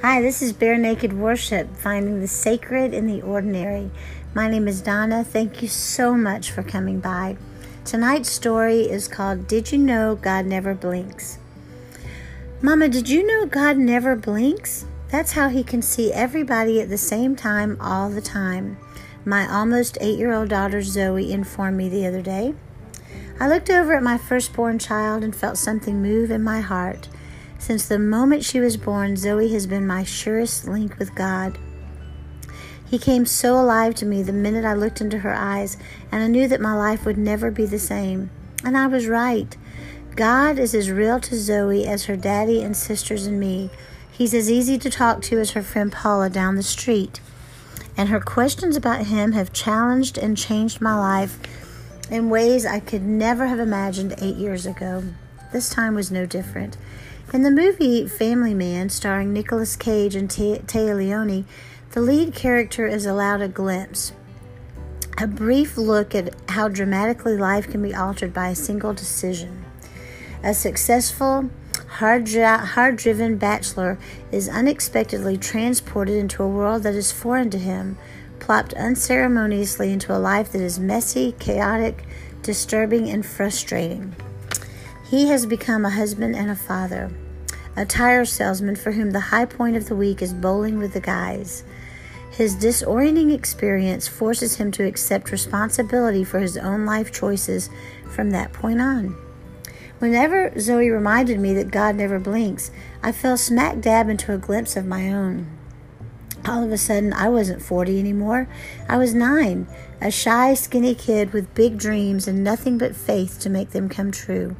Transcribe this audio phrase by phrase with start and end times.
[0.00, 3.90] Hi, this is Bare Naked Worship, finding the sacred in the ordinary.
[4.32, 5.24] My name is Donna.
[5.24, 7.36] Thank you so much for coming by.
[7.84, 11.40] Tonight's story is called Did You Know God Never Blinks?
[12.62, 14.84] Mama, did you know God never blinks?
[15.10, 18.78] That's how He can see everybody at the same time all the time.
[19.24, 22.54] My almost eight year old daughter Zoe informed me the other day.
[23.40, 27.08] I looked over at my firstborn child and felt something move in my heart.
[27.58, 31.58] Since the moment she was born, Zoe has been my surest link with God.
[32.88, 35.76] He came so alive to me the minute I looked into her eyes,
[36.10, 38.30] and I knew that my life would never be the same.
[38.64, 39.54] And I was right.
[40.16, 43.70] God is as real to Zoe as her daddy and sisters and me.
[44.10, 47.20] He's as easy to talk to as her friend Paula down the street.
[47.96, 51.38] And her questions about him have challenged and changed my life
[52.10, 55.04] in ways I could never have imagined eight years ago.
[55.52, 56.76] This time was no different.
[57.30, 61.44] In the movie Family Man, starring Nicolas Cage and Téa Leoni,
[61.90, 64.14] the lead character is allowed a glimpse,
[65.18, 69.66] a brief look at how dramatically life can be altered by a single decision.
[70.42, 71.50] A successful,
[71.88, 73.98] hard, hard driven bachelor
[74.32, 77.98] is unexpectedly transported into a world that is foreign to him,
[78.38, 82.04] plopped unceremoniously into a life that is messy, chaotic,
[82.40, 84.16] disturbing, and frustrating.
[85.08, 87.10] He has become a husband and a father,
[87.74, 91.00] a tire salesman for whom the high point of the week is bowling with the
[91.00, 91.64] guys.
[92.30, 97.70] His disorienting experience forces him to accept responsibility for his own life choices
[98.10, 99.16] from that point on.
[99.98, 102.70] Whenever Zoe reminded me that God never blinks,
[103.02, 105.46] I fell smack dab into a glimpse of my own.
[106.46, 108.46] All of a sudden, I wasn't 40 anymore.
[108.90, 109.68] I was nine,
[110.02, 114.12] a shy, skinny kid with big dreams and nothing but faith to make them come
[114.12, 114.54] true.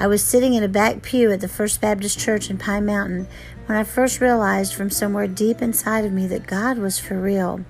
[0.00, 3.26] I was sitting in a back pew at the First Baptist Church in Pine Mountain
[3.66, 7.64] when I first realized from somewhere deep inside of me that God was for real.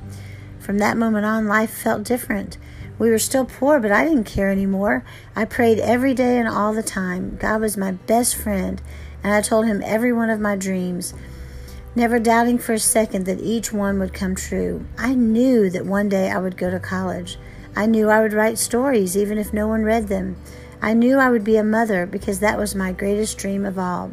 [0.59, 2.59] From that moment on, life felt different.
[2.99, 5.07] We were still poor, but I didn't care anymore.
[5.35, 7.39] I prayed every day and all the time.
[7.41, 8.83] God was my best friend,
[9.25, 11.15] and I told him every one of my dreams,
[11.95, 14.85] never doubting for a second that each one would come true.
[14.99, 17.39] I knew that one day I would go to college.
[17.75, 20.37] I knew I would write stories, even if no one read them.
[20.81, 24.13] I knew I would be a mother because that was my greatest dream of all.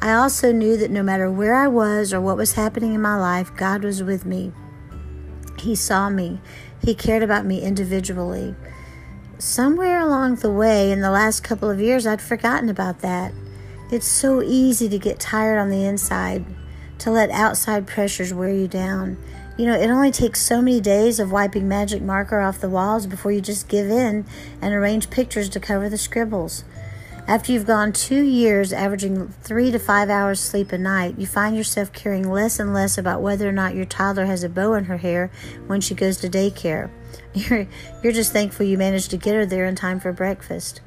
[0.00, 3.16] I also knew that no matter where I was or what was happening in my
[3.16, 4.52] life, God was with me.
[5.58, 6.40] He saw me,
[6.84, 8.54] He cared about me individually.
[9.38, 13.32] Somewhere along the way, in the last couple of years, I'd forgotten about that.
[13.90, 16.44] It's so easy to get tired on the inside,
[16.98, 19.16] to let outside pressures wear you down.
[19.56, 23.06] You know, it only takes so many days of wiping magic marker off the walls
[23.06, 24.26] before you just give in
[24.60, 26.64] and arrange pictures to cover the scribbles.
[27.28, 31.56] After you've gone two years averaging three to five hours sleep a night, you find
[31.56, 34.84] yourself caring less and less about whether or not your toddler has a bow in
[34.84, 35.30] her hair
[35.66, 36.90] when she goes to daycare.
[37.34, 37.66] You're,
[38.02, 40.80] you're just thankful you managed to get her there in time for breakfast.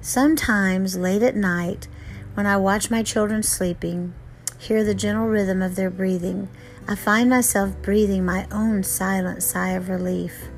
[0.00, 1.88] Sometimes, late at night,
[2.32, 4.14] when I watch my children sleeping,
[4.58, 6.48] hear the gentle rhythm of their breathing,
[6.86, 10.48] I find myself breathing my own silent sigh of relief.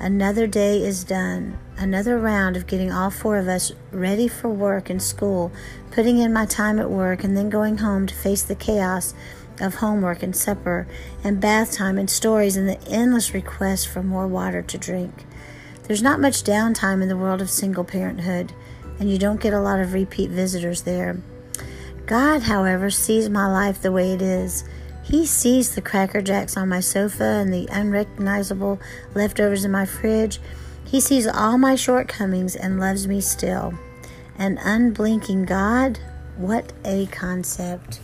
[0.00, 4.88] Another day is done, another round of getting all four of us ready for work
[4.88, 5.50] and school,
[5.90, 9.12] putting in my time at work, and then going home to face the chaos
[9.60, 10.86] of homework and supper
[11.24, 15.24] and bath time and stories and the endless requests for more water to drink.
[15.84, 18.52] There's not much downtime in the world of single parenthood,
[19.00, 21.16] and you don't get a lot of repeat visitors there.
[22.08, 24.64] God, however, sees my life the way it is.
[25.02, 28.80] He sees the Cracker Jacks on my sofa and the unrecognizable
[29.14, 30.40] leftovers in my fridge.
[30.86, 33.74] He sees all my shortcomings and loves me still.
[34.38, 35.98] An unblinking God?
[36.38, 38.00] What a concept.